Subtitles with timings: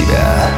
[0.00, 0.50] себя.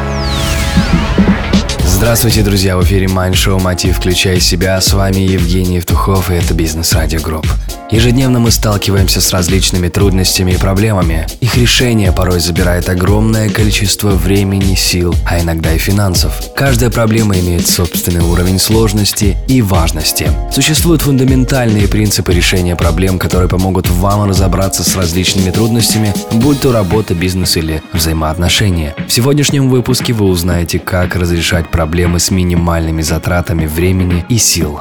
[2.02, 2.76] Здравствуйте, друзья!
[2.76, 3.96] В эфире Mind Show «Мотив.
[3.98, 4.80] Включай себя».
[4.80, 7.46] С вами Евгений Евтухов, и это Business Radio Group.
[7.92, 11.28] Ежедневно мы сталкиваемся с различными трудностями и проблемами.
[11.40, 16.40] Их решение порой забирает огромное количество времени, сил, а иногда и финансов.
[16.56, 20.28] Каждая проблема имеет собственный уровень сложности и важности.
[20.50, 27.14] Существуют фундаментальные принципы решения проблем, которые помогут вам разобраться с различными трудностями, будь то работа,
[27.14, 28.94] бизнес или взаимоотношения.
[29.06, 34.80] В сегодняшнем выпуске вы узнаете, как разрешать проблемы с минимальными затратами времени и сил.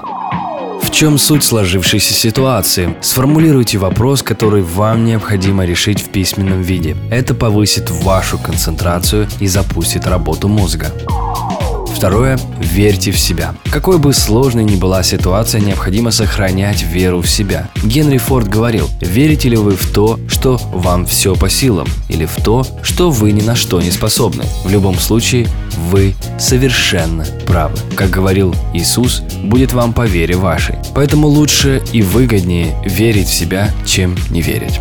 [0.81, 2.95] В чем суть сложившейся ситуации?
[3.01, 6.95] Сформулируйте вопрос, который вам необходимо решить в письменном виде.
[7.09, 10.91] Это повысит вашу концентрацию и запустит работу мозга.
[12.01, 13.53] Второе– верьте в себя.
[13.69, 17.69] Какой бы сложной ни была ситуация, необходимо сохранять веру в себя.
[17.83, 22.37] Генри Форд говорил, верите ли вы в то, что вам все по силам, или в
[22.37, 24.45] то, что вы ни на что не способны.
[24.65, 25.47] В любом случае,
[25.91, 27.77] вы совершенно правы.
[27.95, 30.77] Как говорил Иисус, будет вам по вере вашей.
[30.95, 34.79] Поэтому лучше и выгоднее верить в себя, чем не верить.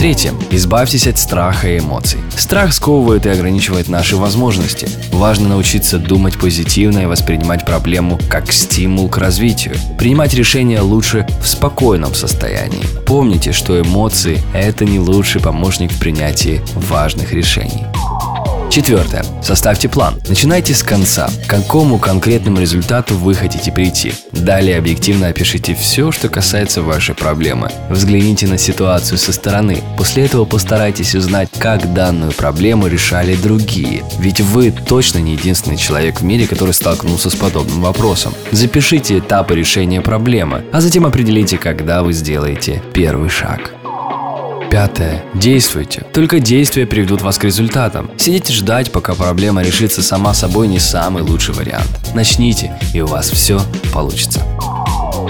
[0.00, 0.32] Третье.
[0.50, 2.20] Избавьтесь от страха и эмоций.
[2.34, 4.88] Страх сковывает и ограничивает наши возможности.
[5.12, 9.74] Важно научиться думать позитивно и воспринимать проблему как стимул к развитию.
[9.98, 12.80] Принимать решения лучше в спокойном состоянии.
[13.04, 17.84] Помните, что эмоции– это не лучший помощник в принятии важных решений.
[18.70, 19.24] Четвертое.
[19.42, 20.14] Составьте план.
[20.28, 21.28] Начинайте с конца.
[21.44, 24.12] К какому конкретному результату вы хотите прийти.
[24.30, 27.68] Далее объективно опишите все, что касается вашей проблемы.
[27.90, 29.82] Взгляните на ситуацию со стороны.
[29.98, 34.04] После этого постарайтесь узнать, как данную проблему решали другие.
[34.20, 38.34] Ведь вы точно не единственный человек в мире, который столкнулся с подобным вопросом.
[38.52, 43.79] Запишите этапы решения проблемы, а затем определите, когда вы сделаете первый шаг.
[44.70, 45.22] Пятое.
[45.34, 46.06] Действуйте.
[46.12, 48.10] Только действия приведут вас к результатам.
[48.16, 51.88] Сидеть и ждать, пока проблема решится сама собой, не самый лучший вариант.
[52.14, 53.60] Начните, и у вас все
[53.92, 54.40] получится.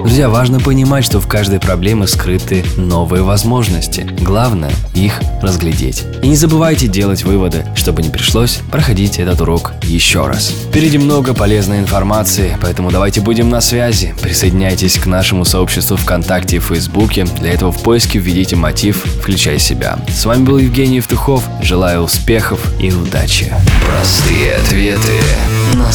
[0.01, 4.09] Друзья, важно понимать, что в каждой проблеме скрыты новые возможности.
[4.23, 6.05] Главное– их разглядеть.
[6.23, 10.55] И не забывайте делать выводы, чтобы не пришлось проходить этот урок еще раз.
[10.69, 14.15] Впереди много полезной информации, поэтому давайте будем на связи.
[14.23, 17.27] Присоединяйтесь к нашему сообществу ВКонтакте и Фейсбуке.
[17.39, 19.99] Для этого в поиске введите мотив «Включай себя».
[20.09, 21.45] С вами был Евгений Евтухов.
[21.61, 23.53] Желаю успехов и удачи.
[23.87, 25.21] Простые ответы
[25.75, 25.93] на